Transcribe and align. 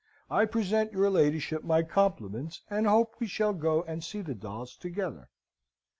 I 0.31 0.45
present 0.45 0.91
your 0.93 1.11
ladyship 1.11 1.63
my 1.63 1.83
compliments, 1.83 2.63
and 2.71 2.87
hope 2.87 3.13
we 3.19 3.27
shall 3.27 3.53
go 3.53 3.83
and 3.83 4.03
see 4.03 4.21
the 4.21 4.33
dolls 4.33 4.75
together. 4.75 5.29